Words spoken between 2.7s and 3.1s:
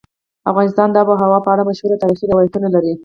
لري.